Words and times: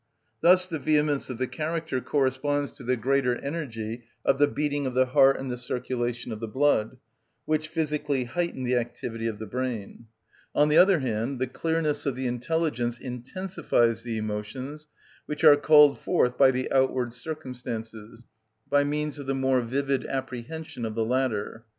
Thus 0.41 0.65
the 0.65 0.79
vehemence 0.79 1.29
of 1.29 1.37
the 1.37 1.45
character 1.45 2.01
corresponds 2.01 2.71
to 2.71 2.83
the 2.83 2.95
greater 2.97 3.35
energy 3.35 4.01
of 4.25 4.39
the 4.39 4.47
beating 4.47 4.87
of 4.87 4.95
the 4.95 5.05
heart 5.05 5.37
and 5.37 5.51
the 5.51 5.59
circulation 5.59 6.31
of 6.31 6.39
the 6.39 6.47
blood, 6.47 6.97
which 7.45 7.67
physically 7.67 8.23
heighten 8.23 8.63
the 8.63 8.77
activity 8.77 9.27
of 9.27 9.37
the 9.37 9.45
brain. 9.45 10.07
On 10.55 10.69
the 10.69 10.77
other 10.77 11.01
hand, 11.01 11.37
the 11.37 11.45
clearness 11.45 12.07
of 12.07 12.15
the 12.15 12.25
intelligence 12.25 12.97
intensifies 12.99 14.01
the 14.01 14.17
emotions, 14.17 14.87
which 15.27 15.43
are 15.43 15.55
called 15.55 15.99
forth 15.99 16.35
by 16.35 16.49
the 16.49 16.71
outward 16.71 17.13
circumstances, 17.13 18.23
by 18.67 18.83
means 18.83 19.19
of 19.19 19.27
the 19.27 19.35
more 19.35 19.61
vivid 19.61 20.07
apprehension 20.07 20.83
of 20.83 20.95
the 20.95 21.05
latter. 21.05 21.63